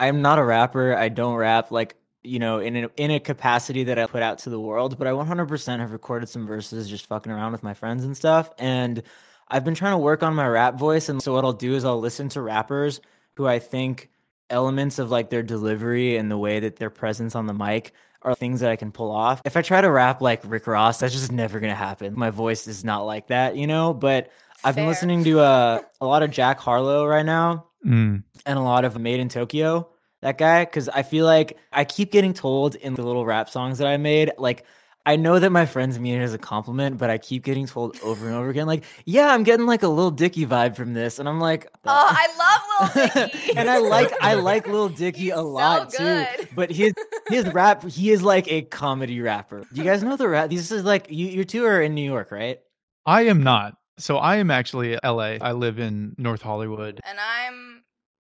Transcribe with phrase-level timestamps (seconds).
[0.00, 0.96] I'm not a rapper.
[0.96, 4.38] I don't rap like you know in a, in a capacity that I put out
[4.40, 7.74] to the world, but I 100% have recorded some verses just fucking around with my
[7.74, 8.50] friends and stuff.
[8.58, 9.02] And
[9.48, 11.84] I've been trying to work on my rap voice, and so what I'll do is
[11.84, 13.00] I'll listen to rappers
[13.36, 14.10] who I think
[14.48, 18.34] elements of like their delivery and the way that their presence on the mic are
[18.34, 19.40] things that I can pull off.
[19.44, 22.14] If I try to rap like Rick Ross, that's just never gonna happen.
[22.16, 23.94] My voice is not like that, you know.
[23.94, 24.30] But
[24.62, 28.24] I've been listening to uh, a lot of Jack Harlow right now, Mm.
[28.46, 29.88] and a lot of Made in Tokyo.
[30.22, 33.78] That guy, because I feel like I keep getting told in the little rap songs
[33.78, 34.66] that I made, like
[35.06, 37.98] I know that my friends mean it as a compliment, but I keep getting told
[38.02, 41.18] over and over again, like, yeah, I'm getting like a little Dicky vibe from this,
[41.18, 43.56] and I'm like, Oh, I love Lil Dicky.
[43.56, 46.24] and I like I like Lil Dicky He's a so lot too.
[46.54, 46.92] But his
[47.30, 49.60] his rap, he is like a comedy rapper.
[49.72, 50.50] Do you guys know the rap?
[50.50, 52.58] This is like you you two are in New York, right?
[53.06, 53.72] I am not.
[53.96, 55.36] So I am actually LA.
[55.40, 57.00] I live in North Hollywood.
[57.08, 57.69] and I'm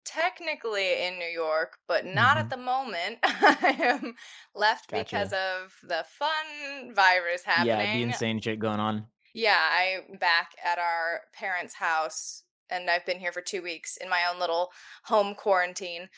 [0.08, 2.40] technically in New York, but not Mhm.
[2.40, 3.18] at the moment.
[3.22, 4.14] I am
[4.54, 5.04] left Gotcha.
[5.04, 7.66] because of the fun virus happening.
[7.68, 9.06] Yeah, the insane shit going on.
[9.34, 14.08] Yeah, I'm back at our parents' house, and I've been here for two weeks in
[14.08, 14.72] my own little
[15.04, 16.08] home quarantine.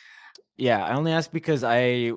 [0.57, 2.13] Yeah, I only asked because I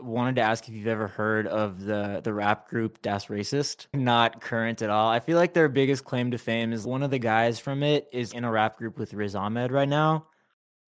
[0.00, 3.86] wanted to ask if you've ever heard of the the rap group Das Racist.
[3.92, 5.10] Not current at all.
[5.10, 8.08] I feel like their biggest claim to fame is one of the guys from it
[8.12, 10.26] is in a rap group with Riz Ahmed right now.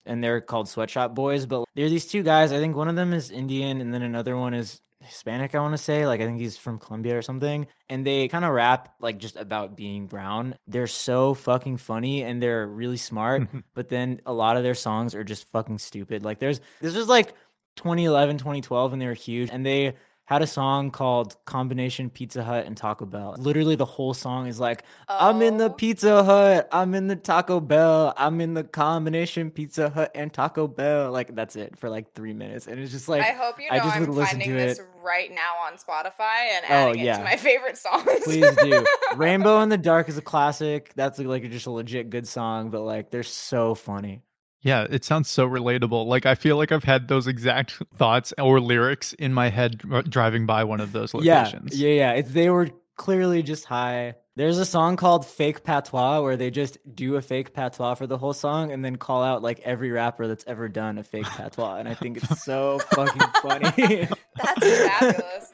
[0.06, 2.52] And they're called Sweatshop Boys, but they're these two guys.
[2.52, 5.74] I think one of them is Indian and then another one is Hispanic, I want
[5.74, 6.08] to say.
[6.08, 7.68] Like I think he's from Colombia or something.
[7.90, 10.56] And they kind of rap like just about being brown.
[10.68, 15.16] They're so fucking funny and they're really smart but then a lot of their songs
[15.16, 16.24] are just fucking stupid.
[16.24, 17.34] Like there's this was like
[17.78, 19.94] 2011, 2012 and they were huge and they
[20.32, 23.36] had a song called Combination Pizza Hut and Taco Bell.
[23.38, 25.74] Literally the whole song is like I'm in the Oh.
[25.74, 30.68] Pizza Hut, I'm in the Taco Bell, I'm in the combination Pizza Hut and Taco
[30.70, 31.12] Bell.
[31.12, 33.78] Like that's it for like 3 minutes and it's just like I hope you I
[33.80, 34.86] know just I'm finding to this it.
[35.04, 37.18] right now on Spotify and Oh, adding it yeah.
[37.18, 38.06] to my favorite songs.
[38.24, 38.86] Please do.
[39.18, 40.94] Rainbow in the Dark is a classic.
[40.96, 44.22] That's like just a legit good song, but like they're so funny.
[44.64, 46.06] Yeah, it sounds so relatable.
[46.06, 50.46] Like I feel like I've had those exact thoughts or lyrics in my head driving
[50.46, 51.78] by one of those locations.
[51.78, 52.12] Yeah, yeah, yeah.
[52.14, 54.16] It's they were clearly just high.
[54.36, 58.18] There's a song called Fake Patois where they just do a fake patois for the
[58.18, 61.76] whole song and then call out like every rapper that's ever done a fake patois.
[61.76, 64.08] And I think it's so fucking funny.
[64.38, 65.54] That's fabulous.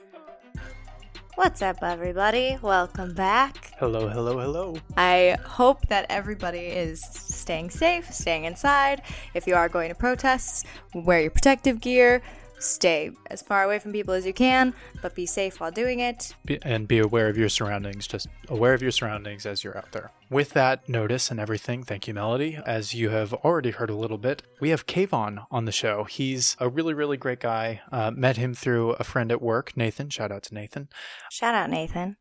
[1.36, 2.58] What's up, everybody?
[2.62, 3.74] Welcome back.
[3.78, 4.76] Hello, hello, hello.
[4.96, 7.02] I hope that everybody is
[7.48, 9.02] staying safe, staying inside.
[9.34, 12.22] If you are going to protests, wear your protective gear.
[12.60, 16.36] Stay as far away from people as you can, but be safe while doing it.
[16.44, 18.06] Be- and be aware of your surroundings.
[18.06, 20.12] Just aware of your surroundings as you're out there.
[20.30, 22.60] With that notice and everything, thank you, Melody.
[22.66, 26.04] As you have already heard a little bit, we have Kaevon on the show.
[26.04, 27.80] He's a really, really great guy.
[27.94, 30.10] Uh, met him through a friend at work, Nathan.
[30.10, 30.90] Shout out to Nathan.
[31.32, 32.18] Shout out, Nathan.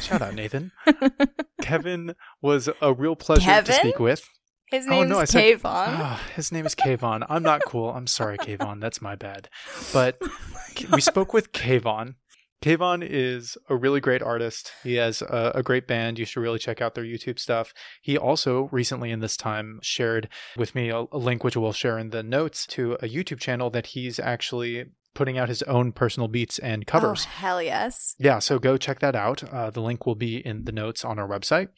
[0.00, 0.72] Shout out, Nathan.
[1.62, 4.28] Kevin was a real pleasure to speak with.
[4.70, 5.60] His Oh, name's no, I said- Kaevon.
[5.64, 7.24] Ah, his name is Kaevon.
[7.28, 7.90] I'm not cool.
[7.90, 8.80] I'm sorry, Kaevon.
[8.80, 9.48] That's my bad.
[9.92, 10.20] But
[10.92, 12.14] we spoke with Kaevon.
[12.62, 14.72] Kaevon is a really great artist.
[14.82, 16.18] He has a, a great band.
[16.18, 17.74] You should really check out their YouTube stuff.
[18.00, 21.98] He also recently, in this time, shared with me a, a link, which we'll share
[21.98, 26.28] in the notes, to a YouTube channel that he's actually putting out his own personal
[26.28, 27.26] beats and covers.
[27.26, 28.14] Oh, hell yes.
[28.18, 29.44] Yeah, so go check that out.
[29.44, 31.68] Uh, the link will be in the notes on our website.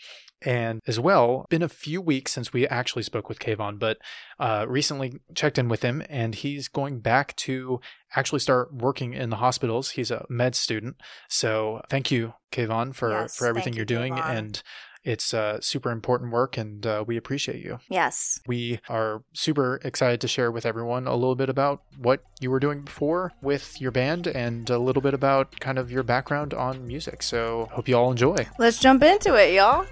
[0.42, 3.97] And as well, been a few weeks since we actually spoke with Kaevon, but
[4.38, 7.80] uh, recently checked in with him, and he's going back to
[8.15, 9.92] actually start working in the hospitals.
[9.92, 10.97] He's a med student,
[11.28, 14.36] so thank you, Kaevon, for Yes, for everything you're doing, Kaevon.
[14.36, 14.62] and
[15.06, 17.78] it's uh, super important work, and uh, we appreciate you.
[17.88, 18.41] Yes.
[18.47, 22.58] We are super excited to share with everyone a little bit about what you were
[22.58, 26.84] doing before with your band and a little bit about kind of your background on
[26.86, 27.22] music.
[27.22, 28.48] So, hope you all enjoy.
[28.58, 29.86] Let's jump into it, y'all.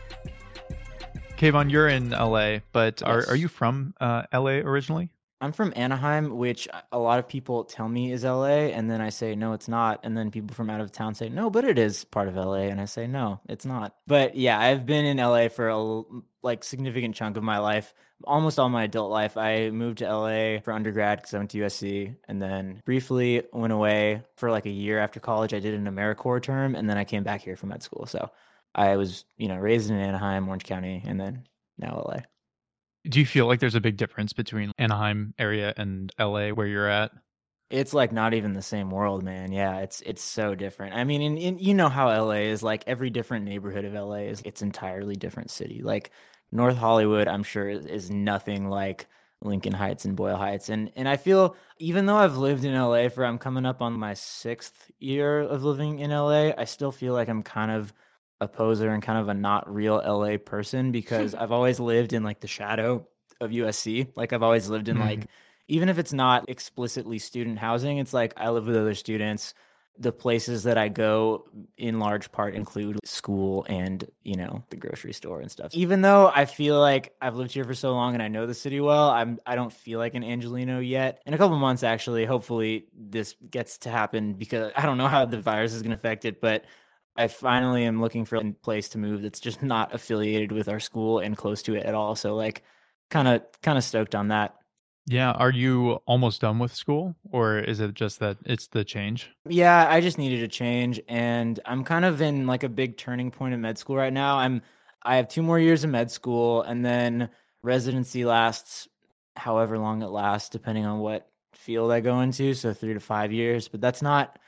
[1.38, 5.10] Kaevon, you're in LA, but are, are you from uh, LA originally?
[5.40, 9.10] I'm from Anaheim, which a lot of people tell me is LA, and then I
[9.10, 11.78] say no, it's not, and then people from out of town say no, but it
[11.78, 13.94] is part of LA, and I say no, it's not.
[14.06, 16.02] But yeah, I've been in LA for a
[16.42, 17.92] like significant chunk of my life,
[18.24, 19.36] almost all my adult life.
[19.36, 23.72] I moved to LA for undergrad because I went to USC, and then briefly went
[23.72, 25.52] away for like a year after college.
[25.52, 28.06] I did an AmeriCorps term, and then I came back here for med school.
[28.06, 28.30] So
[28.74, 31.44] I was, you know, raised in Anaheim, Orange County, and then
[31.78, 32.20] now LA.
[33.08, 36.88] Do you feel like there's a big difference between Anaheim area and LA where you're
[36.88, 37.12] at?
[37.70, 39.50] It's like not even the same world, man.
[39.50, 40.94] Yeah, it's it's so different.
[40.94, 44.42] I mean, in, you know how LA is like every different neighborhood of LA is
[44.44, 45.82] it's entirely different city.
[45.82, 46.10] Like
[46.52, 49.06] North Hollywood, I'm sure is, is nothing like
[49.40, 50.68] Lincoln Heights and Boyle Heights.
[50.68, 53.98] And and I feel even though I've lived in LA for I'm coming up on
[53.98, 57.92] my 6th year of living in LA, I still feel like I'm kind of
[58.40, 62.22] a poser and kind of a not real LA person because I've always lived in
[62.22, 63.06] like the shadow
[63.40, 64.08] of USC.
[64.16, 65.06] Like I've always lived in mm-hmm.
[65.06, 65.26] like
[65.68, 69.54] even if it's not explicitly student housing, it's like I live with other students.
[69.96, 71.46] The places that I go
[71.78, 75.72] in large part include school and, you know, the grocery store and stuff.
[75.72, 78.54] Even though I feel like I've lived here for so long and I know the
[78.54, 81.22] city well, I'm I don't feel like an Angeleno yet.
[81.26, 85.26] In a couple months actually, hopefully this gets to happen because I don't know how
[85.26, 86.64] the virus is going to affect it, but
[87.16, 90.80] I finally am looking for a place to move that's just not affiliated with our
[90.80, 92.16] school and close to it at all.
[92.16, 92.64] So like
[93.10, 94.56] kind of kind of stoked on that.
[95.06, 99.30] Yeah, are you almost done with school or is it just that it's the change?
[99.48, 103.30] Yeah, I just needed a change and I'm kind of in like a big turning
[103.30, 104.38] point in med school right now.
[104.38, 104.62] I'm
[105.02, 107.28] I have two more years of med school and then
[107.62, 108.88] residency lasts
[109.36, 113.32] however long it lasts depending on what field I go into, so 3 to 5
[113.32, 114.38] years, but that's not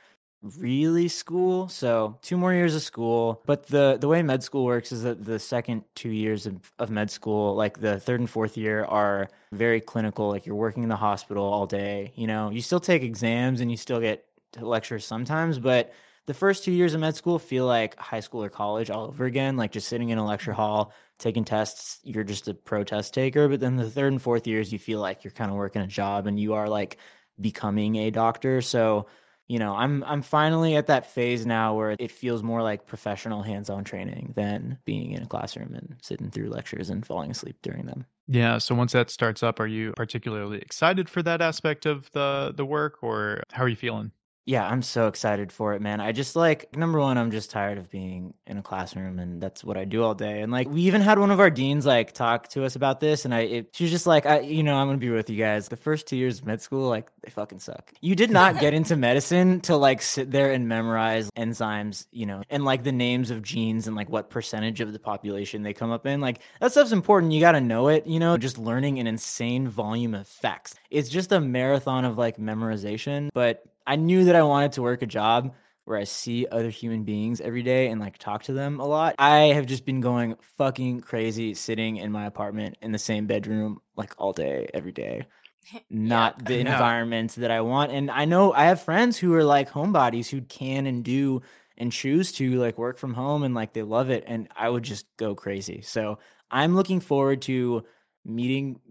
[0.41, 1.67] really school.
[1.67, 3.41] So two more years of school.
[3.45, 6.89] But the the way med school works is that the second two years of, of
[6.89, 10.29] med school, like the third and fourth year, are very clinical.
[10.29, 12.11] Like you're working in the hospital all day.
[12.15, 14.25] You know, you still take exams and you still get
[14.59, 15.93] lectures sometimes, but
[16.27, 19.25] the first two years of med school feel like high school or college all over
[19.25, 20.61] again, like just sitting in a lecture mm-hmm.
[20.61, 23.47] hall, taking tests, you're just a pro test taker.
[23.47, 25.87] But then the third and fourth years, you feel like you're kind of working a
[25.87, 26.97] job and you are like
[27.39, 28.61] becoming a doctor.
[28.61, 29.07] So
[29.47, 33.43] you know, I'm I'm finally at that phase now where it feels more like professional
[33.43, 37.85] hands-on training than being in a classroom and sitting through lectures and falling asleep during
[37.85, 38.05] them.
[38.27, 42.53] Yeah, so once that starts up, are you particularly excited for that aspect of the
[42.55, 44.11] the work or how are you feeling?
[44.47, 45.99] Yeah, I'm so excited for it, man.
[45.99, 49.61] I just like number one, I'm just tired of being in a classroom, and that's
[49.61, 50.39] what I do all day.
[50.39, 53.25] And like, we even had one of our deans like talk to us about this,
[53.25, 55.35] and I, it, she was just like, I, you know, I'm gonna be with you
[55.35, 55.67] guys.
[55.67, 57.91] The first two years of med school, like, they fucking suck.
[57.99, 62.41] You did not get into medicine to like sit there and memorize enzymes, you know,
[62.49, 65.91] and like the names of genes and like what percentage of the population they come
[65.91, 66.21] up in.
[66.21, 67.33] Like, that stuff's important.
[67.33, 68.37] You got to know it, you know.
[68.37, 70.73] Just learning an insane volume of facts.
[70.89, 75.01] It's just a marathon of like memorization, but I knew that I wanted to work
[75.01, 75.55] a job
[75.85, 79.15] where I see other human beings every day and like talk to them a lot.
[79.17, 83.79] I have just been going fucking crazy sitting in my apartment in the same bedroom
[83.95, 85.25] like all day, every day.
[85.89, 87.93] Not yeah, the environment that I want.
[87.93, 91.41] And I know I have friends who are like homebodies who can and do
[91.77, 94.25] and choose to like work from home and like they love it.
[94.27, 95.81] And I would just go crazy.
[95.81, 96.19] So
[96.51, 97.85] I'm looking forward to
[98.25, 98.81] meeting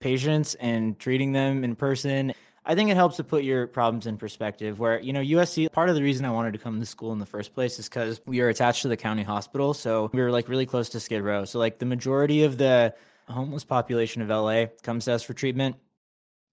[0.00, 2.32] patients and treating them in person
[2.68, 4.80] I think it helps to put your problems in perspective.
[4.80, 7.20] Where, you know, USC, part of the reason I wanted to come to school in
[7.20, 9.72] the first place is because we are attached to the county hospital.
[9.72, 11.44] So we were like really close to Skid Row.
[11.44, 12.92] So, like, the majority of the
[13.28, 15.76] homeless population of LA comes to us for treatment.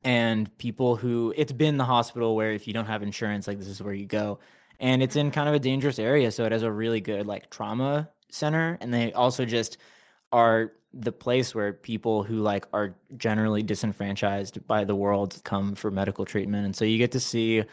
[0.04, 3.68] And people who, it's been the hospital where if you don't have insurance, like, this
[3.68, 4.40] is where you go.
[4.80, 6.32] And it's in kind of a dangerous area.
[6.32, 8.78] So it has a really good, like, trauma center.
[8.82, 9.78] And they also just
[10.32, 15.90] are the place where people who like are generally disenfranchised by the world come for
[15.90, 16.66] medical treatment.
[16.66, 17.64] And so you get to see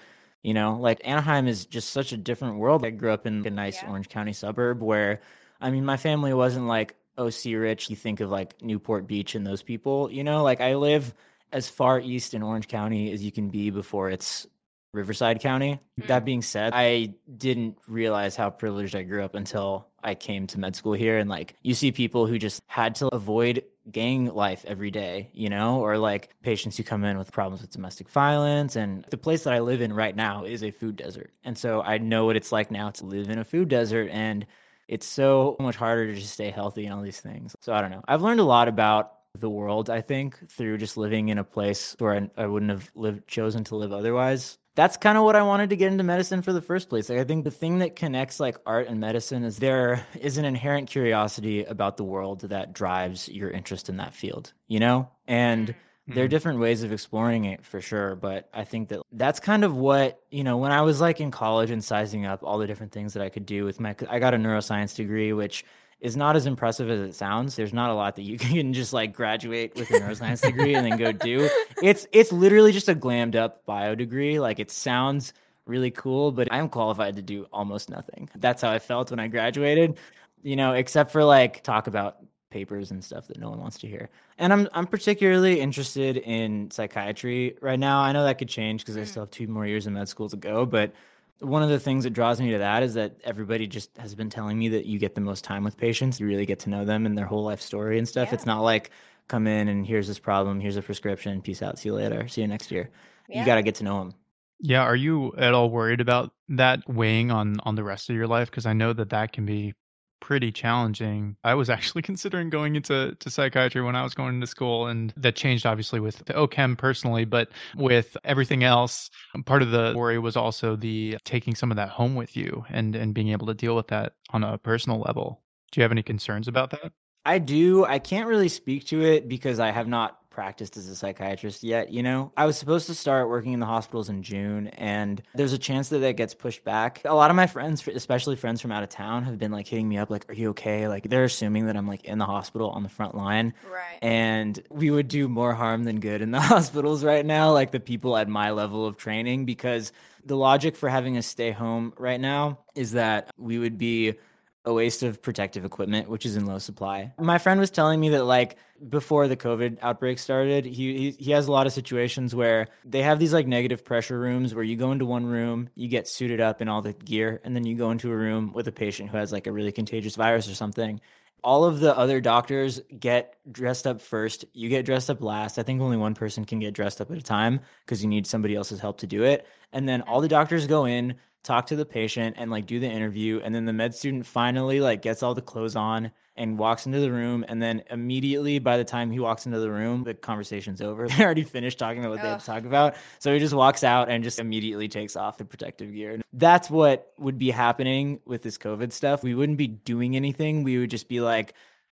[0.42, 2.84] you know like anaheim is just such a different world.
[2.84, 3.90] I grew up in a nice yeah.
[3.90, 5.20] orange county suburb where
[5.60, 7.90] i mean my family wasn't like oc rich.
[7.90, 10.42] You think of like newport beach and those people you know?
[10.42, 11.14] Like i live
[11.52, 14.46] as far east in orange county as you can be before it's
[14.92, 15.78] riverside county
[16.08, 16.24] that mm.
[16.24, 20.76] being said i didn't realize how privileged i grew up until I came to med
[20.76, 24.90] school here and like you see people who just had to avoid gang life every
[24.90, 28.76] day, you know, or like patients who come in with problems with domestic violence.
[28.76, 31.32] And the place that I live in right now is a food desert.
[31.44, 34.10] And so I know what it's like now to live in a food desert.
[34.12, 34.46] And
[34.88, 37.54] it's so much harder to just stay healthy and all these things.
[37.60, 38.02] So I don't know.
[38.06, 41.94] I've learned a lot about the world, I think, through just living in a place
[41.98, 45.42] where I, I wouldn't have lived, chosen to live otherwise that's kind of what I
[45.42, 47.08] wanted to get into medicine for the first place.
[47.08, 50.44] Like, I think the thing that connects like art and medicine is there is an
[50.44, 55.10] inherent curiosity about the world that drives your interest in that field, you know?
[55.26, 55.74] And
[56.06, 56.30] there are Mhm.
[56.30, 60.20] different ways of exploring it for sure but i think that that's kind of what
[60.30, 63.12] you know when i was like in college and sizing up all the different things
[63.14, 65.64] that i could do with my i got a neuroscience degree which
[66.00, 67.56] is not as impressive as it sounds.
[67.56, 70.86] There's not a lot that you can just like graduate with a neuroscience degree and
[70.86, 71.48] then go do.
[71.82, 74.38] It's it's literally just a glammed up bio degree.
[74.38, 75.32] Like it sounds
[75.66, 78.28] really cool but i'm qualified to do almost nothing.
[78.34, 79.98] That's how i felt when i graduated
[80.42, 82.16] you know except for like talk about
[82.50, 84.10] papers and stuff that no one wants to hear.
[84.38, 88.00] And I'm I'm particularly interested in psychiatry right now.
[88.00, 89.06] I know that could change because I hmm.
[89.06, 90.92] still have two more years in med school to go, but
[91.40, 94.30] one of the things that draws me to that is that everybody just has been
[94.30, 96.20] telling me that you get the most time with patients.
[96.20, 98.28] You really get to know them and their whole life story and stuff.
[98.28, 98.34] Yeah.
[98.34, 98.90] It's not like
[99.28, 102.42] come in and here's this problem, here's a prescription, peace out, see you later, see
[102.42, 102.90] you next year.
[103.28, 103.40] Yeah.
[103.40, 104.14] You got to get to know them.
[104.62, 108.26] Yeah, are you at all worried about that weighing on on the rest of your
[108.26, 108.50] life?
[108.50, 109.72] Because I know that that can be
[110.20, 111.36] pretty challenging.
[111.44, 115.12] I was actually considering going into to psychiatry when I was going into school, and
[115.16, 119.10] that changed obviously with the OChem personally, but with everything else,
[119.46, 122.94] part of the worry was also the taking some of that home with you and
[122.94, 125.42] and being able to deal with that on a personal level.
[125.72, 126.92] Do you have any concerns about that?
[127.24, 127.84] I do.
[127.84, 131.92] I can't really speak to it because I have not practiced as a psychiatrist yet.
[131.92, 135.52] You know, I was supposed to start working in the hospitals in June, and there's
[135.52, 137.02] a chance that that gets pushed back.
[137.04, 139.88] A lot of my friends, especially friends from out of town, have been like hitting
[139.88, 142.70] me up, like, "Are you okay?" Like they're assuming that I'm like in the hospital
[142.70, 143.98] on the front line, Right.
[144.02, 147.52] and we would do more harm than good in the hospitals right now.
[147.52, 149.92] Like the people at my level of training, because
[150.24, 154.14] the logic for having us stay home right now is that we would be
[154.64, 157.12] a waste of protective equipment, which is in low supply.
[157.18, 158.56] My friend was telling me that like
[158.88, 163.02] before the COVID outbreak started, he, he he has a lot of situations where they
[163.02, 166.40] have these like negative pressure rooms where you go into one room, you get suited
[166.40, 169.10] up in all the gear, and then you go into a room with a patient
[169.10, 171.00] who has like a really contagious virus or something.
[171.42, 174.44] All of the other doctors get dressed up first.
[174.52, 175.58] You get dressed up last.
[175.58, 178.26] I think only one person can get dressed up at a time because you need
[178.26, 179.46] somebody else's help to do it.
[179.72, 182.88] And then all the doctors go in, talk to the patient and like do the
[182.88, 186.86] interview and then the med student finally like gets all the clothes on and walks
[186.86, 190.14] into the room and then immediately by the time he walks into the room the
[190.14, 193.38] conversation's over they already finished talking about what they had to talk about so he
[193.38, 197.50] just walks out and just immediately takes off the protective gear that's what would be
[197.50, 201.54] happening with this covid stuff we wouldn't be doing anything we would just be like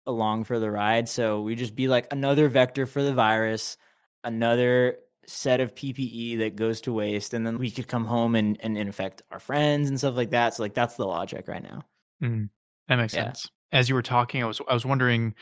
[0.06, 3.78] along for the ride so we'd just be like another vector for the virus
[4.24, 8.56] another set of PPE that goes to waste, and then we could come home and,
[8.60, 10.54] and infect our friends and stuff like that.
[10.54, 11.82] So like that's the logic right now.
[12.22, 12.48] Mm,
[12.88, 13.26] that makes Yeah.
[13.26, 13.48] sense.
[13.72, 15.34] As you were talking, I was I was wondering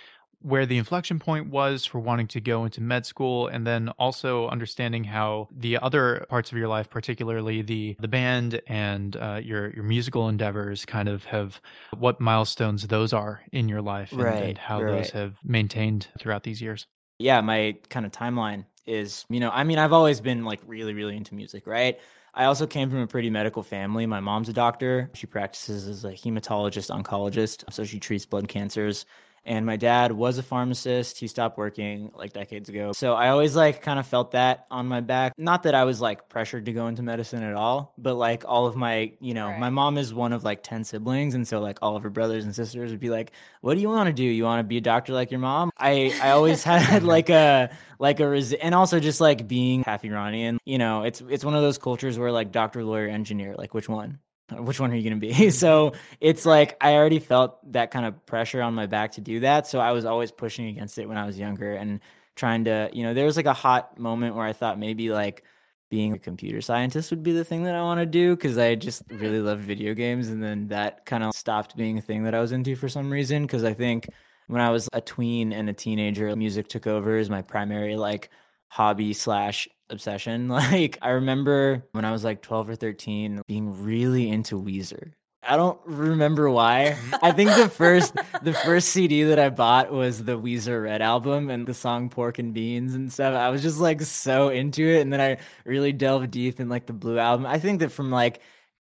[0.42, 4.48] where the inflection point was for wanting to go into med school and then also
[4.48, 9.70] understanding how the other parts of your life particularly the the band and uh, your
[9.74, 11.60] your musical endeavors kind of have
[11.98, 16.42] what milestones those are in your life and, Right, and how those have maintained throughout
[16.44, 16.86] these years
[17.18, 20.94] Yeah, my kind of timeline is, you know, I mean, I've always been like really,
[20.94, 22.00] really into music, right?
[22.34, 24.06] I also came from a pretty medical family.
[24.06, 25.10] My mom's a doctor.
[25.14, 29.04] She practices as a hematologist oncologist, so she treats blood cancers.
[29.44, 31.18] And my dad was a pharmacist.
[31.18, 32.92] He stopped working like decades ago.
[32.92, 35.32] So I always like kind of felt that on my back.
[35.38, 38.66] Not that I was like pressured to go into medicine at all, but like all
[38.66, 39.58] of my, you know, Right.
[39.58, 41.34] my mom is one of like 10 siblings.
[41.34, 43.32] And so like all of her brothers and sisters would be like,
[43.62, 44.24] what do you want to do?
[44.24, 45.70] You want to be a doctor like your mom?
[45.78, 50.04] I, I always had like a, like a, res- and also just like being half
[50.04, 53.72] Iranian, you know, it's, it's one of those cultures where like doctor, lawyer, engineer, like
[53.72, 54.18] which one?
[54.58, 55.32] Which one are you going to be?
[55.32, 55.50] Mm-hmm.
[55.64, 59.40] so it's like I already felt that kind of pressure on my back to do
[59.40, 59.66] that.
[59.66, 62.00] So I was always pushing against it when I was younger and
[62.36, 65.44] trying to, you know, there was like a hot moment where I thought maybe like
[65.90, 68.76] being a computer scientist would be the thing that I want to do because I
[68.76, 70.28] just really love video games.
[70.28, 73.10] And then that kind of stopped being a thing that I was into for some
[73.10, 73.42] reason.
[73.42, 74.08] Because I think
[74.46, 78.30] when I was a tween and a teenager, music took over as my primary like
[78.68, 80.48] hobby slash obsession.
[80.60, 85.12] Like I remember when I was like 12 or 13 being really into Weezer.
[85.42, 86.96] I don't remember why.
[87.22, 91.48] I think the first the first CD that I bought was the Weezer Red album
[91.48, 93.34] and the song Pork and Beans and stuff.
[93.34, 96.86] I was just like so into it and then I really delved deep in like
[96.86, 97.46] the Blue album.
[97.46, 98.40] I think that from like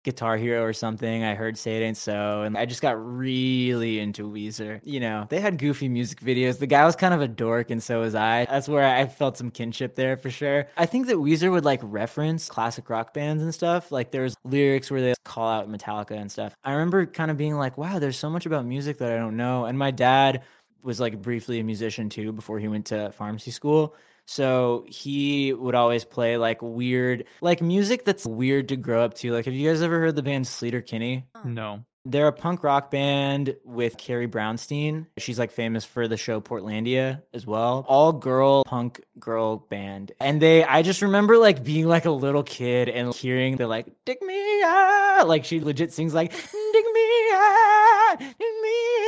[0.05, 1.23] Guitar Hero or something.
[1.23, 4.79] I heard Say It Ain't So, and I just got really into Weezer.
[4.83, 6.59] You know, they had goofy music videos.
[6.59, 8.45] The guy was kind of a dork, and so was I.
[8.45, 10.67] That's where I felt some kinship there for sure.
[10.77, 13.91] I think that Weezer would like reference classic rock bands and stuff.
[13.91, 16.55] Like there's lyrics where they call out Metallica and stuff.
[16.63, 19.35] I remember kind of being like, wow, there's so much about music that I don't
[19.35, 19.65] know.
[19.65, 20.43] And my dad
[20.83, 23.95] was like briefly a musician too before he went to pharmacy school.
[24.25, 29.31] So he would always play like weird, like music that's weird to grow up to.
[29.31, 31.25] Like, have you guys ever heard the band Sleater Kinney?
[31.43, 35.07] no They're a punk rock band with Carrie Brownstein.
[35.17, 37.83] She's like famous for the show Portlandia as well.
[37.87, 40.11] All girl punk girl band.
[40.19, 43.87] And they I just remember like being like a little kid and hearing the like
[44.05, 49.04] dig me ah like she legit sings like dig me ah dig me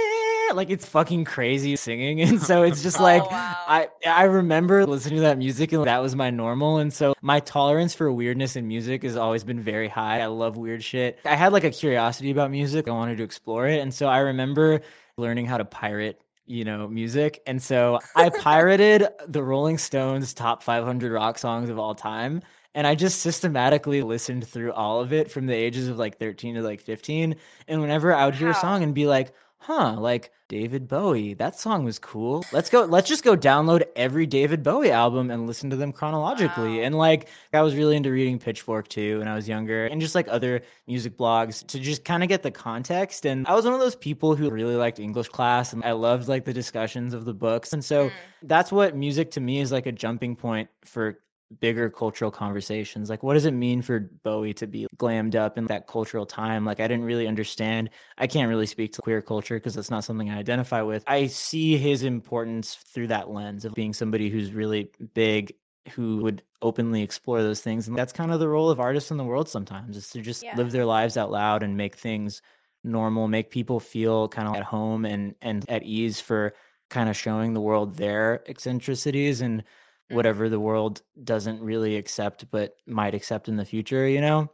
[0.50, 0.54] ah.
[0.56, 2.22] like it's fucking crazy singing.
[2.22, 3.56] And so it's just Oh, like wow.
[3.68, 6.78] I I remember listening to that music and that was my normal.
[6.78, 10.22] And so my tolerance for weirdness in music has always been very high.
[10.22, 11.20] I love weird shit.
[11.26, 12.88] I had like a curiosity about music.
[12.88, 13.80] I wanted to explore it.
[13.80, 14.82] And so I remember
[15.18, 17.42] learning how to pirate you know, music.
[17.46, 22.42] And so I pirated the Rolling Stones top 500 rock songs of all time.
[22.74, 26.56] And I just systematically listened through all of it from the ages of like 13
[26.56, 27.36] to like 15.
[27.68, 31.60] And whenever I would hear a song and be like, huh, like David Bowie, that
[31.60, 32.46] song was cool.
[32.54, 36.78] Let's go, let's just go download every David Bowie album and listen to them chronologically.
[36.78, 36.84] Wow.
[36.86, 40.16] And like, I was really into reading Pitchfork too when I was younger and just
[40.16, 43.26] like other music blogs to just kind of get the context.
[43.26, 46.30] And I was one of those people who really liked English class and I loved
[46.30, 47.74] like the discussions of the books.
[47.74, 48.14] And so Mm.
[48.44, 51.20] that's what music to me is like a jumping point for
[51.60, 53.10] bigger cultural conversations.
[53.10, 56.66] Like, what does it mean for Bowie to be glammed up in that cultural time?
[56.66, 57.90] Like, I didn't really understand.
[58.18, 61.04] I can't really speak to queer culture because that's not something I identify with.
[61.08, 65.54] I see his importance through that lens of being somebody who's really big
[65.92, 69.16] who would openly explore those things and that's kind of the role of artists in
[69.16, 70.54] the world sometimes is to just Yeah.
[70.58, 72.42] live their lives out loud and make things
[72.84, 76.54] normal make people feel kind of at home and and at ease for
[76.90, 79.64] kind of showing the world their eccentricities and.
[80.10, 84.50] Whatever the world doesn't really accept but might accept in the future you know?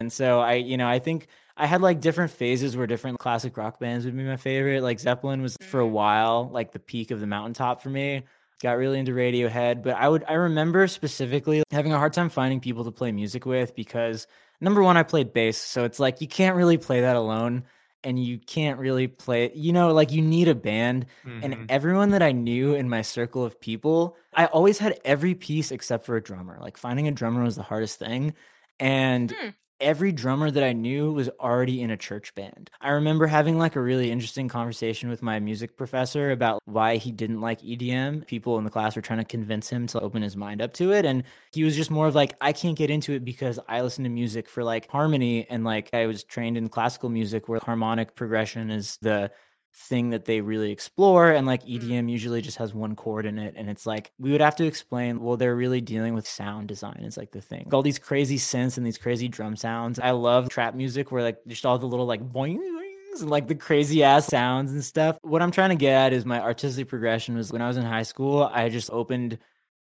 [0.00, 1.26] And so i you know i think
[1.56, 4.82] i had like different phases where different classic rock bands would be my favorite.
[4.82, 5.90] Like zeppelin was for a Mm.
[5.90, 8.22] while like the peak of the mountaintop for me.
[8.62, 12.60] Got really into radiohead but i would i remember specifically having a hard time finding
[12.60, 14.26] people to play music with because
[14.60, 17.64] number one i played bass so it's like you can't really play that alone
[18.04, 19.54] and you can't really play it.
[19.54, 21.42] you know like you need a band Mhm.
[21.42, 25.70] and everyone that I knew in my circle of people, I always had every piece
[25.72, 26.58] except for a drummer.
[26.60, 28.34] Like finding a drummer was the hardest thing.
[28.78, 29.50] And Hmm.
[29.80, 32.70] Every drummer that I knew was already in a church band.
[32.80, 37.10] I remember having like a really interesting conversation with my music professor about why he
[37.10, 38.26] didn't like EDM.
[38.26, 40.92] People in the class were trying to convince him to open his mind up to
[40.92, 41.04] it.
[41.04, 44.04] And he was just more of like, I can't get into it because I listen
[44.04, 45.46] to music for like harmony.
[45.48, 49.30] And like I was trained in classical music where harmonic progression is the
[49.72, 51.90] thing that they really explore and like mm-hmm.
[51.90, 54.64] EDM usually just has one chord in it and it's like we would have to
[54.64, 57.68] explain well they're really dealing with sound design is like the thing.
[57.72, 59.98] All these crazy synths and these crazy drum sounds.
[60.00, 63.46] I love trap music where like just all the little like boing boings and like
[63.46, 65.18] the crazy ass sounds and stuff.
[65.22, 67.84] What I'm trying to get at is my artistic progression was when I was in
[67.84, 69.38] high school I just opened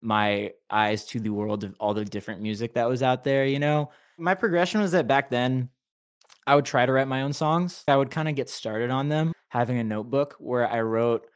[0.01, 3.59] my eyes to the world of all the different music that was out there you
[3.59, 3.91] know?
[4.17, 5.69] My progression was that back then
[6.49, 7.83] I would try to write my own songs.
[7.87, 11.27] I would kind of get started on them, having a notebook where I wrote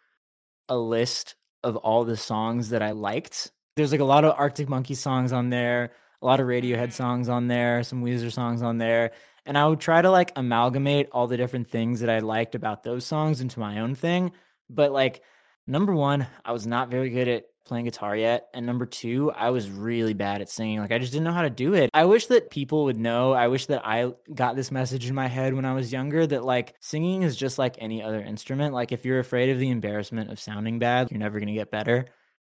[0.69, 3.52] a list of all the songs that I liked.
[3.76, 5.91] There's like a lot of Arctic Monkey songs on there,
[6.23, 6.91] a lot of Radiohead mm-hmm.
[6.93, 9.12] songs on there, some Weezer songs on there.
[9.45, 12.82] And I would try to like amalgamate all the different things that I liked about
[12.82, 14.32] those songs into my own thing.
[14.67, 15.21] But like,
[15.67, 18.47] number one, I was not very good at playing guitar yet.
[18.54, 20.80] And number two, I was really bad at singing.
[20.80, 21.89] Like, I just didn't know how to do it.
[21.93, 23.34] I wish that people would know.
[23.34, 26.43] I wish that I got this message in my head when I was younger that
[26.43, 28.73] like singing is just like any other instrument.
[28.73, 31.71] Like, if you're afraid of the embarrassment of sounding bad, you're never going to get
[31.71, 32.06] better.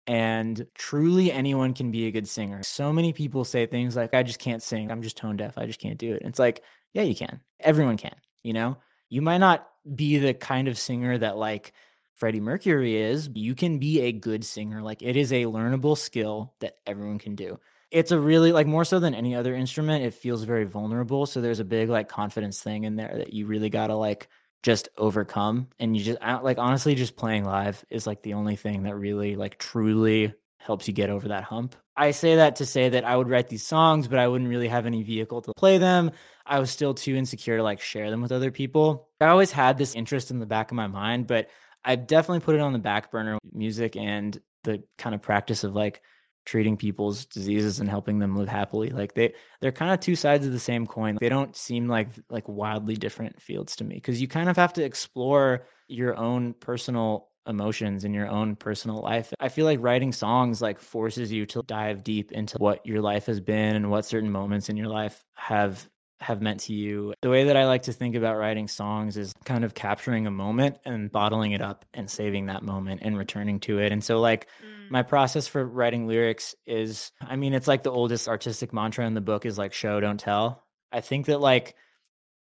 [0.07, 2.63] And truly, anyone can be a good singer.
[2.63, 4.91] So many people say things like, I just can't sing.
[4.91, 5.57] I'm just tone deaf.
[5.57, 6.23] I just can't do it.
[6.25, 7.39] It's like, yeah, you can.
[7.59, 8.15] Everyone can.
[8.43, 8.77] You know,
[9.09, 11.73] you might not be the kind of singer that like
[12.15, 13.29] Freddie Mercury is.
[13.33, 14.81] You can be a good singer.
[14.81, 17.59] Like, it is a learnable skill that everyone can do.
[17.89, 21.25] It's a really, like, more so than any other instrument, it feels very vulnerable.
[21.25, 24.29] So there's a big, like, confidence thing in there that you really got to, like,
[24.63, 28.83] just overcome and you just like honestly just playing live is like the only thing
[28.83, 31.75] that really like truly helps you get over that hump.
[31.97, 34.67] I say that to say that I would write these songs but I wouldn't really
[34.67, 36.11] have any vehicle to play them.
[36.45, 39.09] I was still too insecure to like share them with other people.
[39.19, 41.49] I always had this interest in the back of my mind but
[41.83, 45.75] I definitely put it on the back burner music and the kind of practice of
[45.75, 46.01] like
[46.45, 50.45] treating people's diseases and helping them live happily like they they're kind of two sides
[50.45, 51.17] of the same coin.
[51.19, 54.73] They don't seem like like wildly different fields to me because you kind of have
[54.73, 59.33] to explore your own personal emotions in your own personal life.
[59.39, 63.25] I feel like writing songs like forces you to dive deep into what your life
[63.25, 65.87] has been and what certain moments in your life have
[66.21, 67.13] have meant to you.
[67.21, 70.31] The way that I like to think about writing songs is kind of capturing a
[70.31, 73.91] moment and bottling it up and saving that moment and returning to it.
[73.91, 74.91] And so like Mm.
[74.91, 79.13] my process for writing lyrics is i mean it's like the oldest artistic mantra in
[79.15, 81.75] the book is like show don't tell i think that like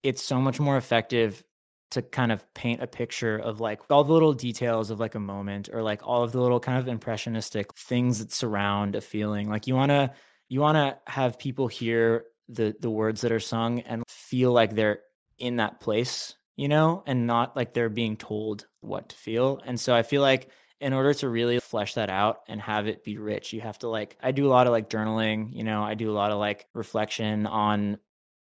[0.03, 1.43] it's so much more effective
[1.91, 5.19] to kind of paint a picture of like all the little details of like a
[5.19, 9.49] moment or like all of the little kind of impressionistic things that surround a feeling.
[9.49, 10.11] Like you want to
[10.49, 14.75] you want to have people hear the the words that are sung and feel like
[14.75, 14.99] they're
[15.37, 19.61] in that place, you know, and not like they're being told what to feel.
[19.65, 23.03] And so I feel like in order to really flesh that out and have it
[23.03, 25.83] be rich, you have to like I do a lot of like journaling, you know,
[25.83, 27.97] I do a lot of like reflection on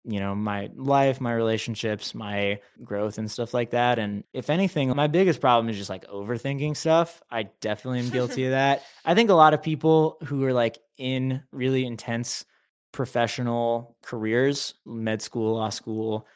[0.04, 4.00] you know my life my relationships my growth and stuff like that.
[4.00, 7.22] And if anything my biggest problem is just like overthinking stuff.
[7.30, 8.84] I definitely am guilty of that.
[9.06, 12.46] I think a lot of people who are like in really intense
[12.92, 16.28] professional careers med school law school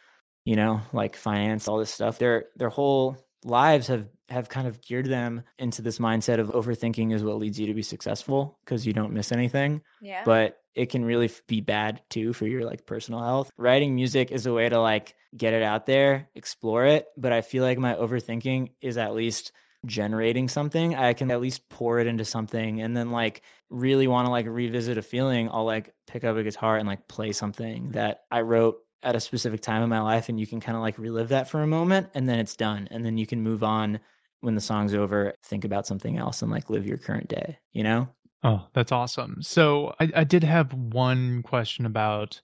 [0.45, 4.81] you know like finance all this stuff their their whole lives have have kind of
[4.81, 8.85] geared them into this mindset of overthinking is what leads you to be successful because
[8.85, 9.81] you don't miss anything.
[10.01, 10.23] Yeah.
[10.25, 13.51] But it can really be bad too for your like personal health.
[13.57, 17.41] Writing music is a way to like get it out there, explore it, but I
[17.41, 19.51] feel like my overthinking is at least
[19.85, 20.95] generating something.
[20.95, 24.47] I can at least pour it into something and then like really want to like
[24.47, 28.41] revisit a feeling, I'll like pick up a guitar and like play something that I
[28.41, 31.29] wrote at a specific time in my life and you can kind of like relive
[31.29, 33.99] that for a moment and then it's done and then you can move on
[34.41, 37.83] when the song's over, think about something else and like live your current day, you
[37.83, 38.07] know?
[38.43, 39.37] Oh, that's awesome.
[39.41, 42.41] So I, I did have one question about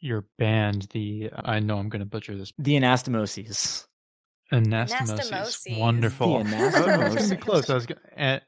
[0.00, 0.88] your band.
[0.90, 2.52] The I know I'm going to butcher this.
[2.58, 3.86] The Anastomoses.
[4.52, 5.30] Anastomosis.
[5.68, 5.78] Anastomoses.
[5.78, 6.36] Wonderful.
[6.36, 7.40] I was going to Anastomosis.
[7.40, 7.70] close.
[7.70, 8.40] I was going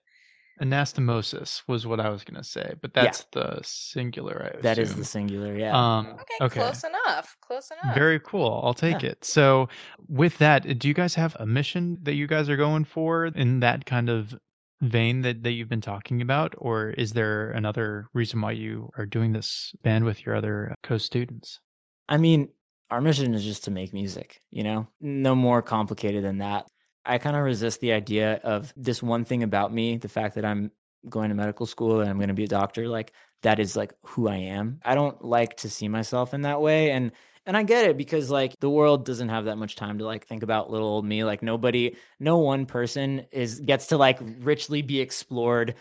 [0.61, 3.05] anastomosis was what I was going to say, but Yeah.
[3.05, 4.53] that's the singular.
[4.57, 5.77] I That is the singular, yeah.
[5.77, 7.37] Um, Okay, close enough.
[7.41, 7.95] Close enough.
[7.95, 8.61] Very cool.
[8.65, 9.11] I'll take Yeah.
[9.11, 9.25] it.
[9.25, 9.69] So,
[10.09, 13.61] with that, do you guys have a mission that you guys are going for in
[13.61, 14.35] that kind of
[14.81, 16.55] vein that, that you've been talking about?
[16.59, 20.99] Or is there another reason why you are doing this band with your other co
[20.99, 21.61] students?
[22.09, 22.49] I mean,
[22.91, 24.87] our mission is just to make music, you know?
[25.01, 26.67] No more complicated than that.
[27.05, 30.45] I kind of resist the idea of this one thing about me, the fact that
[30.45, 30.71] I'm
[31.09, 33.93] going to medical school and I'm going to be a doctor, like that is like
[34.05, 34.81] who I am.
[34.85, 37.13] I don't like to see myself in that way and
[37.47, 40.27] and I get it because like the world doesn't have that much time to like
[40.27, 41.25] think about little old me.
[41.25, 45.75] Like nobody, no one person is gets to like richly be explored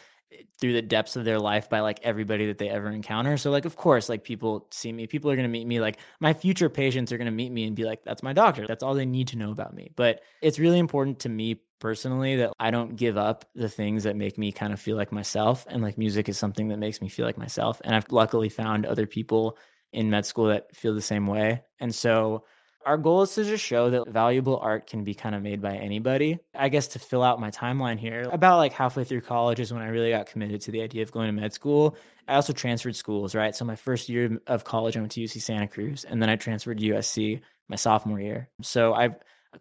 [0.59, 3.37] through the depths of their life by like everybody that they ever encounter.
[3.37, 5.99] So like of course like people see me, people are going to meet me like
[6.19, 8.65] my future patients are going to meet me and be like that's my doctor.
[8.67, 9.91] That's all they need to know about me.
[9.95, 14.15] But it's really important to me personally that I don't give up the things that
[14.15, 17.09] make me kind of feel like myself and like music is something that makes me
[17.09, 19.57] feel like myself and I've luckily found other people
[19.93, 21.61] in med school that feel the same way.
[21.79, 22.43] And so
[22.85, 25.75] our goal is to just show that valuable art can be kind of made by
[25.75, 26.39] anybody.
[26.55, 29.81] I guess to fill out my timeline here, about like halfway through college is when
[29.81, 31.97] I really got committed to the idea of going to med school.
[32.27, 33.55] I also transferred schools, right?
[33.55, 36.35] So my first year of college, I went to UC Santa Cruz, and then I
[36.35, 38.49] transferred to USC my sophomore year.
[38.61, 39.09] So I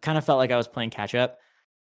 [0.02, 1.38] kind of felt like I was playing catch up.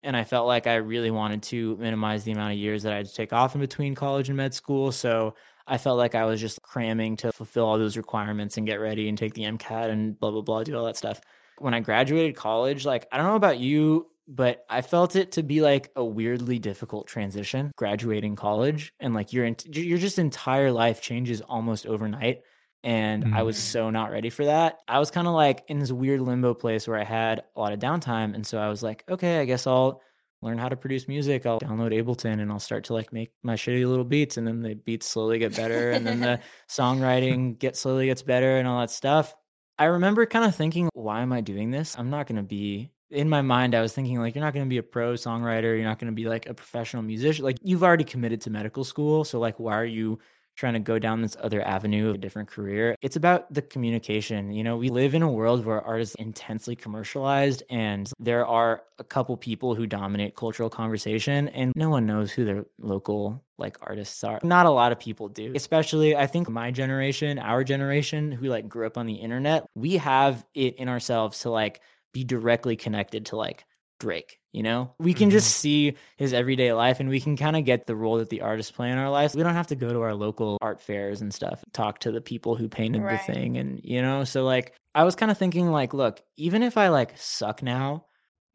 [0.03, 2.97] And I felt like I really wanted to minimize the amount of years that I
[2.97, 4.91] had to take off in between college and med school.
[4.91, 5.33] So
[5.67, 9.09] I felt like I was just cramming to fulfill all those requirements and get ready
[9.09, 11.19] and take the MCAT and blah, blah, blah, do all that stuff.
[11.57, 15.43] When I graduated college, like, I don't know about you, but I felt it to
[15.43, 18.93] be like a weirdly difficult transition graduating college.
[18.99, 22.41] And like your, your just entire life changes almost overnight.
[22.83, 23.61] And I was Mhm.
[23.61, 24.79] so not ready for that.
[24.87, 27.73] I was kind of like in this weird limbo place where I had a lot
[27.73, 28.35] of downtime.
[28.35, 30.01] And so I was like, okay, I guess I'll
[30.41, 31.45] learn how to produce music.
[31.45, 34.37] I'll download Ableton and I'll start to like make my shitty little beats.
[34.37, 35.91] And then the beats slowly get better.
[35.91, 39.35] and then the songwriting get slowly gets better and all that stuff.
[39.79, 41.95] I remember kind of thinking, why am I doing this?
[41.97, 43.75] I'm not going to be in my mind.
[43.75, 45.75] I was thinking like, you're not going to be a pro songwriter.
[45.75, 47.45] You're not going to be like a professional musician.
[47.45, 49.23] Like you've already committed to medical school.
[49.23, 50.19] So like, why are you
[50.57, 52.95] trying to go down this other avenue of a different career.
[53.01, 54.51] It's about the communication.
[54.51, 58.81] You know, we live in a world where art is intensely commercialized and there are
[58.99, 63.77] a couple people who dominate cultural conversation and no one knows who their local like
[63.81, 64.39] artists are.
[64.43, 65.53] Not a lot of people do.
[65.55, 69.97] Especially I think my generation, our generation who like grew up on the internet, we
[69.97, 71.81] have it in ourselves to like
[72.13, 73.65] be directly connected to like
[73.99, 74.91] Drake, you know?
[74.97, 78.17] We can just see his everyday life and we can kind of get the role
[78.17, 79.35] that the artists play in our lives.
[79.35, 82.21] We don't have to go to our local art fairs and stuff, talk to the
[82.21, 83.11] people who painted Right.
[83.11, 86.63] the thing and you know, so like I was kind of thinking like, look, even
[86.63, 88.05] if I like suck now,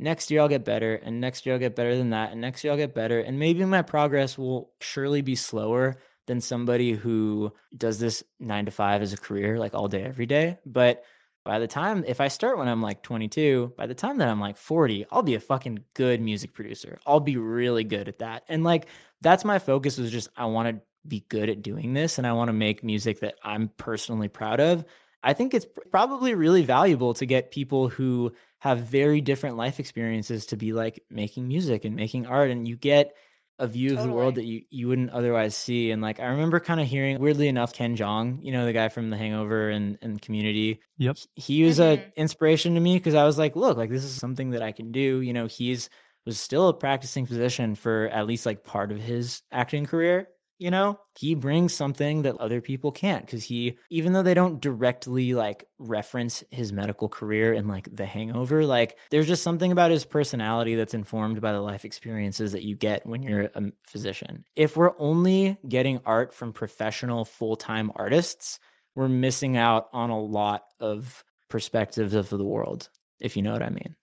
[0.00, 2.64] next year I'll get better and next year I'll get better than that and next
[2.64, 7.52] year I'll get better and maybe my progress will surely be slower than somebody who
[7.76, 11.04] does this 9 to 5 as a career like all day every day, but
[11.44, 14.40] by the time if I start when I'm like 22, by the time that I'm
[14.40, 16.98] like 40, I'll be a fucking good music producer.
[17.06, 18.44] I'll be really good at that.
[18.48, 18.86] And like
[19.20, 22.32] that's my focus was just I want to be good at doing this and I
[22.32, 24.84] want to make music that I'm personally proud of
[25.22, 30.46] I think it's probably really valuable to get people who have very different life experiences
[30.46, 33.14] to be like making music and making art and you get
[33.58, 35.90] a view of the world that you, you wouldn't otherwise see.
[35.90, 38.88] And like I remember kind of hearing weirdly enough, Ken Jeong, you know, the guy
[38.88, 40.80] from the hangover and, and community.
[40.98, 41.16] Yep.
[41.34, 41.98] He was Mhm.
[41.98, 44.72] a inspiration to me because I was like, look, like this is something that I
[44.72, 45.20] can do.
[45.20, 45.88] You know, he's
[46.24, 50.28] was still a practicing physician for at least like part of his acting career.
[50.62, 54.60] You know, he brings something that other people can't because he, even though they don't
[54.60, 59.90] directly like reference his medical career in like The Hangover, like there's just something about
[59.90, 64.44] his personality that's informed by the life experiences that you get when you're a physician.
[64.54, 68.60] If we're only getting art from professional full time artists,
[68.94, 73.64] we're missing out on a lot of perspectives of the world, if you know what
[73.64, 73.96] I mean.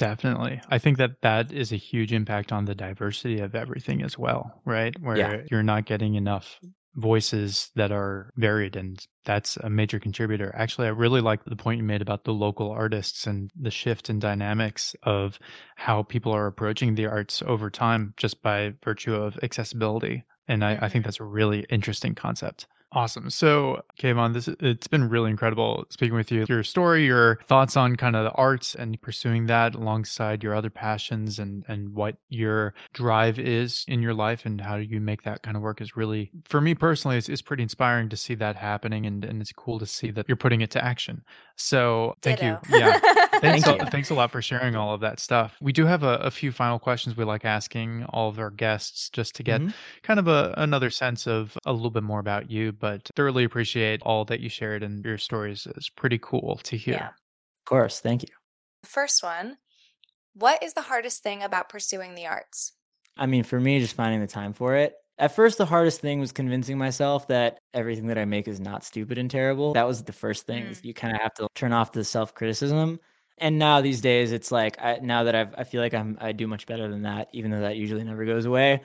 [0.00, 0.62] Definitely.
[0.70, 4.62] I think that that is a huge impact on the diversity of everything as well,
[4.64, 4.98] right?
[5.00, 5.42] Where Yeah.
[5.50, 6.58] you're not getting enough
[6.96, 10.52] voices that are varied and that's a major contributor.
[10.56, 14.10] Actually, I really like the point you made about the local artists and the shift
[14.10, 15.38] in dynamics of
[15.76, 20.24] how people are approaching the arts over time just by virtue of accessibility.
[20.48, 21.04] And I, I think Mhm.
[21.04, 22.66] that's a really interesting concept.
[22.92, 23.30] Awesome.
[23.30, 26.44] So, Kaevon, this it's been really incredible speaking with you.
[26.48, 30.70] Your story, your thoughts on kind of the arts and pursuing that alongside your other
[30.70, 35.44] passions and and what your drive is in your life and how you make that
[35.44, 38.56] kind of work is really for me personally it's, it's pretty inspiring to see that
[38.56, 41.22] happening and, and it's cool to see that you're putting it to action.
[41.62, 42.58] So, thank Ditto.
[42.70, 42.78] you.
[42.78, 42.98] Yeah.
[43.40, 45.56] Thanks, Thank a, thanks a lot for sharing all of that stuff.
[45.62, 49.08] We do have a, a few final questions we like asking all of our guests
[49.08, 49.72] just to get Mhm.
[50.02, 54.02] kind of a, another sense of a little bit more about you, but thoroughly appreciate
[54.02, 56.94] all that you shared and your stories is pretty cool to hear.
[56.96, 57.06] Yeah.
[57.08, 57.98] Of course.
[58.00, 58.28] Thank you.
[58.84, 59.56] First one
[60.34, 62.72] What is the hardest thing about pursuing the arts?
[63.16, 64.94] I mean, for me, just finding the time for it.
[65.20, 68.82] At first, the hardest thing was convincing myself that everything that I make is not
[68.84, 69.74] stupid and terrible.
[69.74, 70.64] That was the first thing.
[70.64, 70.82] Mm.
[70.82, 72.98] You kind of have to turn off the self criticism.
[73.36, 76.32] And now these days, it's like I, now that I've, I feel like I'm I
[76.32, 78.80] do much better than that, even though that usually never goes away.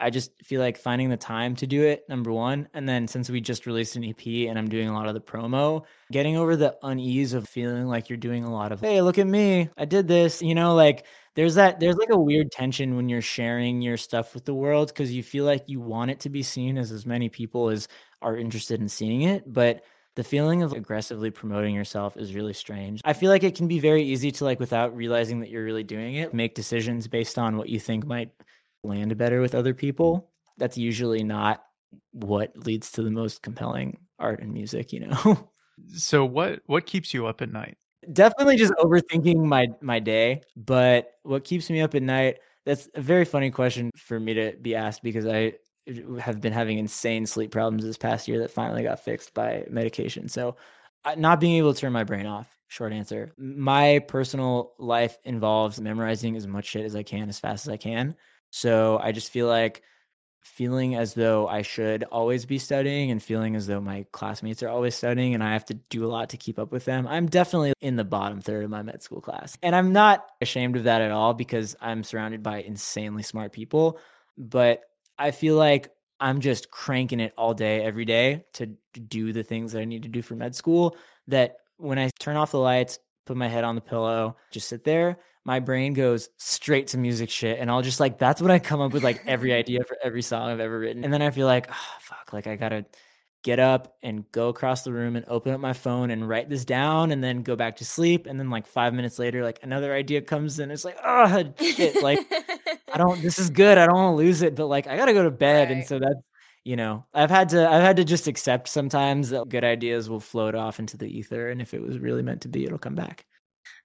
[0.00, 2.68] I just feel like finding the time to do it, number one.
[2.74, 5.20] And then since we just released an EP and I'm doing a lot of the
[5.20, 9.18] promo, getting over the unease of feeling like you're doing a lot of, hey, look
[9.18, 12.96] at me, I did this, you know, like there's that, there's like a weird tension
[12.96, 16.20] when you're sharing your stuff with the world because you feel like you want it
[16.20, 17.86] to be seen as as many people as
[18.20, 19.44] are interested in seeing it.
[19.52, 19.82] But
[20.16, 23.00] the feeling of aggressively promoting yourself is really strange.
[23.04, 25.82] I feel like it can be very easy to like without realizing that you're really
[25.82, 28.30] doing it, make decisions based on what you think might
[28.84, 30.30] land better with other people.
[30.58, 31.64] That's usually not
[32.12, 35.50] what leads to the most compelling art and music, you know.
[35.96, 37.76] So what what keeps you up at night?
[38.12, 42.38] Definitely just overthinking my my day, but what keeps me up at night?
[42.64, 45.54] That's a very funny question for me to be asked because I
[46.20, 50.28] have been having insane sleep problems this past year that finally got fixed by medication.
[50.28, 50.56] So,
[51.04, 52.48] uh, not being able to turn my brain off.
[52.68, 53.32] Short answer.
[53.36, 57.76] My personal life involves memorizing as much shit as I can as fast as I
[57.76, 58.14] can.
[58.56, 59.82] So, I just feel like
[60.40, 64.68] feeling as though I should always be studying and feeling as though my classmates are
[64.68, 67.04] always studying and I have to do a lot to keep up with them.
[67.08, 69.58] I'm definitely in the bottom third of my med school class.
[69.60, 73.98] And I'm not ashamed of that at all because I'm surrounded by insanely smart people.
[74.38, 74.82] But
[75.18, 75.90] I feel like
[76.20, 78.66] I'm just cranking it all day, every day to
[79.08, 80.96] do the things that I need to do for med school.
[81.26, 84.84] That when I turn off the lights, put my head on the pillow, just sit
[84.84, 87.58] there, my brain goes straight to music shit.
[87.58, 90.22] And I'll just like, that's what I come up with like every idea for every
[90.22, 91.04] song I've ever written.
[91.04, 92.86] And then I feel like, oh, fuck, like I gotta
[93.42, 96.64] get up and go across the room and open up my phone and write this
[96.64, 98.26] down and then go back to sleep.
[98.26, 100.70] And then like five minutes later, like another idea comes in.
[100.70, 102.20] It's like, oh shit, like
[102.92, 103.76] I don't this is good.
[103.76, 105.70] I don't want to lose it, but like I gotta go to bed.
[105.70, 106.20] And so that's
[106.64, 110.20] you know, I've had to I've had to just accept sometimes that good ideas will
[110.20, 111.50] float off into the ether.
[111.50, 113.26] And if it was really meant to be, it'll come back.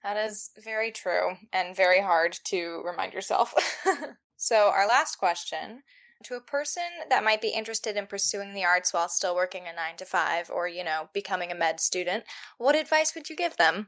[0.03, 3.53] That is very true and very hard to remind yourself.
[4.37, 5.83] so, our last question
[6.23, 9.75] to a person that might be interested in pursuing the arts while still working a
[9.75, 12.23] nine to five or, you know, becoming a med student,
[12.57, 13.87] what advice would you give them?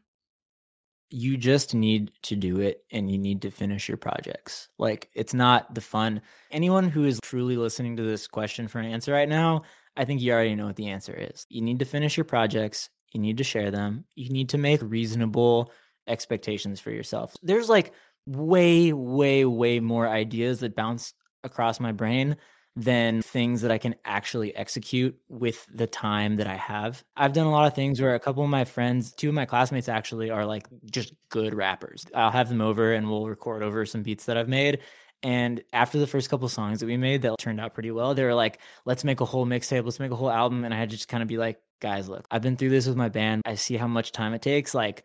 [1.11, 4.69] you just need to do it and you need to finish your projects.
[4.79, 6.21] Like it's not the fun.
[6.51, 9.63] Anyone who is truly listening to this question for an answer right now,
[9.97, 11.45] I think you already know what the answer is.
[11.49, 14.81] You need to finish your projects, you need to share them, you need to make
[14.81, 15.73] reasonable
[16.07, 17.35] expectations for yourself.
[17.41, 17.93] There's like
[18.25, 22.37] way way way more ideas that bounce across my brain
[22.75, 27.03] than things that I can actually execute with the time that I have.
[27.17, 29.45] I've done a lot of things where a couple of my friends, two of my
[29.45, 32.05] classmates actually are like just good rappers.
[32.15, 34.79] I'll have them over and we'll record over some beats that I've made.
[35.23, 38.23] And after the first couple songs that we made that turned out pretty well, they
[38.23, 40.63] were like, let's make a whole mixtape, let's make a whole album.
[40.63, 42.87] And I had to just kind of be like, guys, look, I've been through this
[42.87, 43.41] with my band.
[43.45, 44.73] I see how much time it takes.
[44.73, 45.03] Like,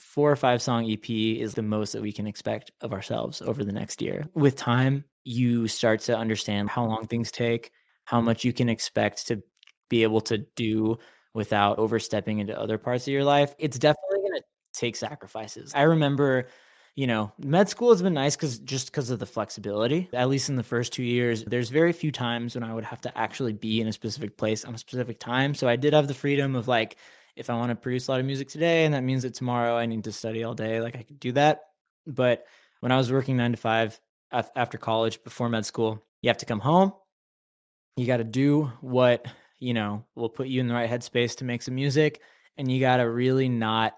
[0.00, 3.64] four or five song EP is the most that we can expect of ourselves over
[3.64, 4.26] the next year.
[4.34, 7.70] With time, you start to understand how long things take,
[8.04, 9.42] how much you can expect to
[9.88, 10.98] be able to do
[11.34, 13.54] without overstepping into other parts of your life.
[13.58, 15.72] It's definitely going to take sacrifices.
[15.74, 16.48] I remember
[16.98, 20.08] you know, med school has been nice because just because of the flexibility.
[20.12, 23.00] At least in the first two years, there's very few times when I would have
[23.02, 25.54] to actually be in a specific place on a specific time.
[25.54, 26.96] So I did have the freedom of like,
[27.38, 29.76] if I want to produce a lot of music today, and that means that tomorrow
[29.76, 31.60] I need to study all day, like I could do that.
[32.06, 32.44] But
[32.80, 33.98] when I was working nine to five
[34.32, 36.92] after college, before med school, you have to come home.
[37.96, 39.26] You got to do what
[39.60, 42.20] you know will put you in the right headspace to make some music,
[42.56, 43.94] and you got to really not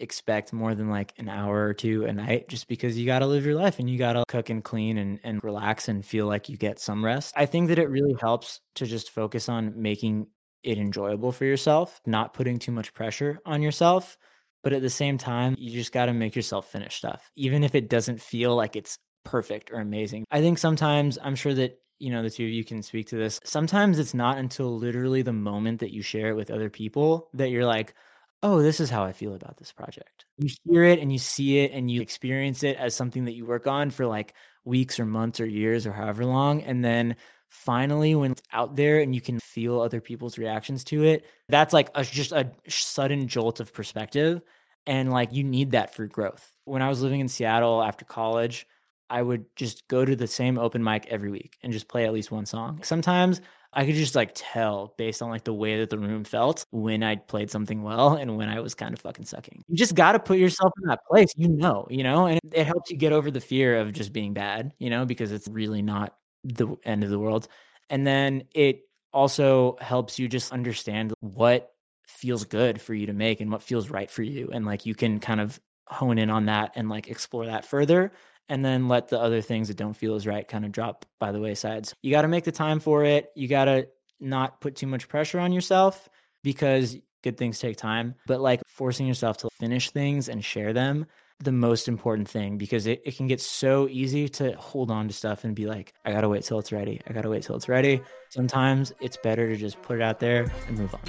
[0.00, 3.26] expect more than like an hour or two a night just because you got to
[3.26, 6.26] live your life and you got to cook and clean and, and relax and feel
[6.26, 7.34] like you get some rest.
[7.36, 10.26] I think that it really helps to just focus on making
[10.62, 14.16] it enjoyable for yourself, not putting too much pressure on yourself.
[14.62, 17.74] But at the same time, you just got to make yourself finish stuff, even if
[17.74, 20.24] it doesn't feel like it's perfect or amazing.
[20.30, 23.16] I think sometimes I'm sure that you know the two of you can speak to
[23.16, 27.28] this sometimes it's not until literally the moment that you share it with other people
[27.34, 27.94] that you're like
[28.42, 30.24] oh, this is how I feel about this project.
[30.38, 33.44] You hear it and you see it and you experience it as something that you
[33.44, 36.62] work on for like weeks or months or years or however long.
[36.62, 37.16] And then
[37.50, 41.72] finally, when it's out there and you can feel other people's reactions to it, that's
[41.72, 44.40] like a, just a sudden jolt of perspective.
[44.86, 46.50] And like you need that for growth.
[46.64, 48.66] When I was living in Seattle after college,
[49.10, 52.12] I would just go to the same open mic every week and just play at
[52.12, 52.80] least one song.
[52.82, 53.40] Sometimes
[53.72, 57.02] I could just like tell based on like the way that the room felt when
[57.02, 59.64] I played something well and when I was kind of fucking sucking.
[59.68, 62.52] You just got to put yourself in that place, you know, you know, and it,
[62.60, 65.48] it helps you get over the fear of just being bad, you know, because it's
[65.48, 67.48] really not the end of the world.
[67.88, 71.72] And then it also helps you just understand what
[72.06, 74.50] feels good for you to make and what feels right for you.
[74.52, 78.12] And like you can kind of hone in on that and like explore that further
[78.48, 81.32] and then let the other things that don't feel as right kind of drop by
[81.32, 81.94] the waysides.
[82.02, 83.30] You got to make the time for it.
[83.34, 83.88] You got to
[84.20, 86.08] not put too much pressure on yourself
[86.42, 91.06] because good things take time, but like forcing yourself to finish things and share them,
[91.42, 95.14] the most important thing because it, it can get so easy to hold on to
[95.14, 97.00] stuff and be like, I gotta wait till it's ready.
[97.08, 98.02] I gotta wait till it's ready.
[98.28, 101.00] Sometimes it's better to just put it out there and move on.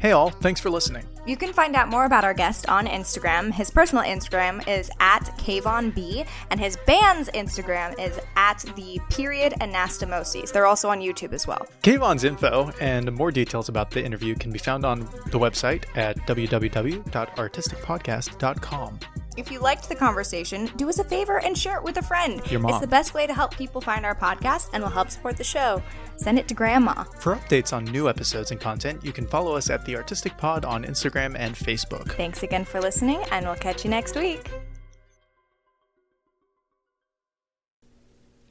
[0.00, 1.04] Hey, all, thanks for listening.
[1.26, 3.52] You can find out more about our guest on Instagram.
[3.52, 10.52] His personal Instagram is at KaevonB, and his band's Instagram is at the period Anastomoses.
[10.52, 11.66] They're also on YouTube as well.
[11.82, 16.16] Kaevon's info and more details about the interview can be found on the website at
[16.26, 18.98] www.artisticpodcast.com.
[19.40, 22.42] If you liked the conversation, do us a favor and share it with a friend.
[22.50, 22.72] Your mom.
[22.72, 25.44] It's the best way to help people find our podcast and will help support the
[25.44, 25.82] show.
[26.16, 27.04] Send it to grandma.
[27.20, 30.66] For updates on new episodes and content, you can follow us at The Artistic Pod
[30.66, 32.12] on Instagram and Facebook.
[32.12, 34.46] Thanks again for listening, and we'll catch you next week.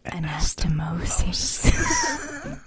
[0.08, 1.70] Anastomosis.